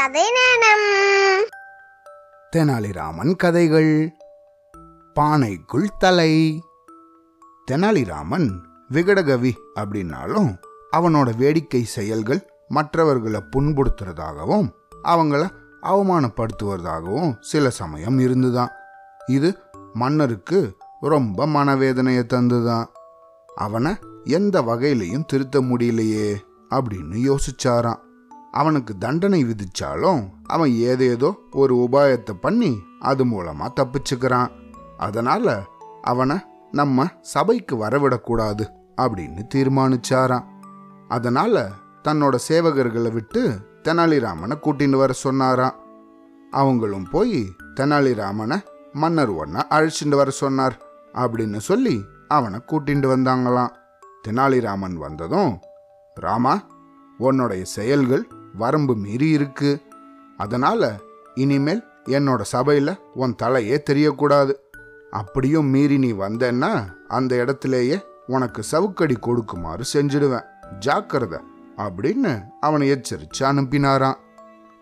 [0.00, 1.44] கதை நேரம்.
[2.56, 4.12] தெனாலிராமன் கதைகள்.
[5.20, 6.62] பானைக்குள் தலை.
[7.70, 8.50] தெனாலிராமன்
[8.92, 10.58] விகடகவி அப்படின்னாலும்
[10.96, 14.70] அவனோட வேடிக்கை செயல்கள் மற்றவர்களை புண்படுத்துறதாகவும்
[15.04, 15.48] அவங்கள
[15.82, 18.70] அவமானப்படுத்துவதாகவும் சில சமயம் இருந்துதான்.
[19.26, 19.58] இது
[19.92, 22.86] மன்னருக்கு ரொம்ப மனவேதனையை தந்துதான்.
[23.56, 26.36] அவனை எந்த வகையிலையும் திருத்த முடியலையே
[26.70, 28.08] அப்படின்னு யோசிச்சாராம்.
[28.52, 34.50] அவனுக்கு தண்டனை விதிச்சாலும் அவன் ஏதேதோ ஒரு உபாயத்தை பண்ணி அது மூலமா தப்பிச்சுக்கிறான்.
[34.96, 35.62] அதனால
[36.02, 36.36] அவனை
[36.70, 38.64] நம்ம சபைக்கு வரவிடக்கூடாது
[39.02, 40.48] அப்படின்னு தீர்மானிச்சாராம்.
[41.08, 41.70] அதனால
[42.04, 43.42] தன்னோட சேவகர்களை விட்டு
[43.82, 45.78] தெனாலிராமனை கூட்டின்னு வர சொன்னாராம்.
[46.50, 47.40] அவங்களும் போய்
[47.74, 48.58] தெனாலிராமனை
[48.92, 50.76] மன்னர் ஒன்ன அழைச்சிட்டு வர சொன்னார்
[51.14, 51.96] அப்படின்னு சொல்லி
[52.28, 53.74] அவனை கூட்டிட்டு வந்தாங்களாம்.
[54.28, 55.52] தெனாலிராமன் வந்ததும்
[56.16, 56.54] ராமா
[57.18, 59.82] உன்னுடைய செயல்கள் வரம்பு மீறி இருக்கு.
[60.36, 61.00] அதனால
[61.34, 64.54] இனிமேல் என்னோட சபையில் உன் தலையே தெரியக்கூடாது.
[65.10, 70.44] அப்படியும் மீறி நீ வந்தேன்னா அந்த இடத்திலேயே உனக்கு சவுக்கடி கொடுக்குமாறு செஞ்சிடுவேன்.
[70.78, 71.38] ஜாக்கிரதை
[71.76, 74.14] அப்படின்னு அவனை எச்சரிச்சு அனுப்பினாராம்.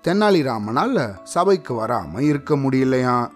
[0.08, 3.30] தென்னாலிராமனால் சபைக்கு வராம இருக்க முடியலையா?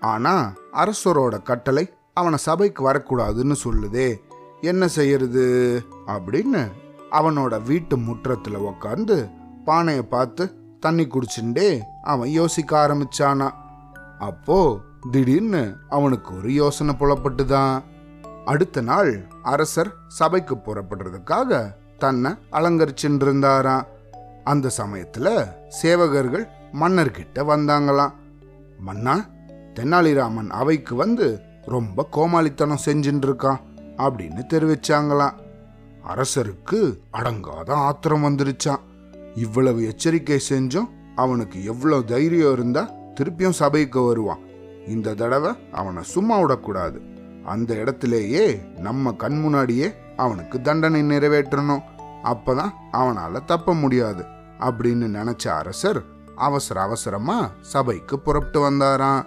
[0.00, 4.20] ஆனா அரசரோட கட்டளை அவனை சபைக்கு வரக்கூடாதுன்னு சொல்லுதே
[4.60, 5.82] என்ன செய்யறது?
[6.06, 6.70] அப்படின்னு
[7.10, 9.30] அவனோட வீட்டு முற்றத்தில் உக்காந்து
[9.66, 10.44] பானையை பார்த்து
[10.80, 11.68] தண்ணி குடிச்சுண்டே
[12.02, 13.50] அவன் யோசிக்க ஆரம்பிச்சானா.
[14.18, 14.78] அப்போ
[15.10, 17.82] திடீர்னு அவனுக்கு ஒரு யோசனை புலப்பட்டுதான்.
[18.44, 23.86] அடுத்த நாள் அரசர் சபைக்கு புறப்படுறதுக்காக தன்னை அலங்கரிச்சுட்டு இருந்தாராம்
[24.44, 25.48] அந்த சமயத்துல
[25.82, 26.46] சேவகர்கள்
[26.80, 28.12] மன்னர்கிட்ட வந்தாங்களாம்.
[28.78, 29.24] மன்னா
[29.74, 33.60] தெனாலிராமன் அவைக்கு வந்து ரொம்ப கோமாளித்தனம் செஞ்சுட்டு இருக்கான்
[33.96, 35.36] அப்படின்னு தெரிவிச்சாங்களாம்.
[36.08, 38.82] அரசருக்கு அடங்காத ஆத்திரம் வந்துருச்சான்
[39.36, 42.82] இவ்வளவு எச்சரிக்கை செஞ்சும் அவனுக்கு எவ்வளவு தைரியம் இருந்தா
[43.20, 44.42] திருப்பியும் சபைக்கு வருவான்.
[44.86, 46.98] இந்த தடவை அவனை சும்மா விடக்கூடாது.
[47.44, 51.82] அந்த இடத்திலேயே நம்ம கண் முன்னாடியே அவனுக்கு தண்டனை நிறைவேற்றணும்.
[52.24, 54.24] அப்பதான் அவனால தப்ப முடியாது
[54.60, 56.00] அப்படின்னு நினைச்ச அரசர்
[56.36, 59.24] அவசர அவசரமா சபைக்கு புறப்பட்டு வந்தாராம்.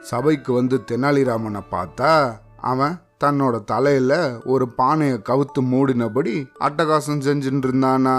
[0.00, 2.12] சபைக்கு வந்து தெனாலிராமனை பார்த்தா
[2.56, 4.12] அவன் தன்னோட தலையில
[4.44, 8.16] ஒரு பானையை கவுத்து மூடினபடி அட்டகாசம் செஞ்சுட்டு இருந்தானா.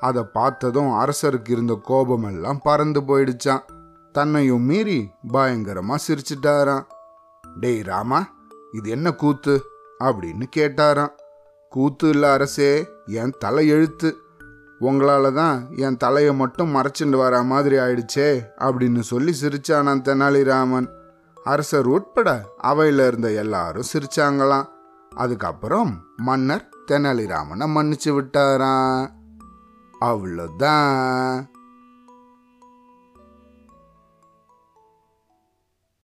[0.00, 3.62] அதை பார்த்ததும் அரசருக்கு இருந்த கோபமெல்லாம் பறந்து போயிடுச்சான்
[4.12, 6.84] தன்னையும் மீறி பயங்கரமா சிரிச்சிட்டாராம்.
[7.60, 8.26] டேய் ராமா
[8.72, 9.62] இது என்ன கூத்து?
[10.04, 11.12] அப்படின்னு கேட்டாராம்.
[11.68, 14.16] கூத்து இல்லை அரசே என் தலை எழுத்து.
[14.80, 20.88] உங்களால தான் என் தலையை மட்டும் மறைச்சிட்டு வர மாதிரி ஆயிடுச்சே அப்படின்னு சொல்லி சிரிச்சானான் தெனாலிராமன்.
[21.44, 24.64] அரசர் உட்பட அவையில இருந்த எல்லாரும் சிரிச்சாங்களாம்.
[25.16, 29.15] அதுக்கப்புறம் மன்னர் தெனாலிராமனை மன்னிச்சு விட்டாரான்
[30.00, 31.36] அவ்வளோதான்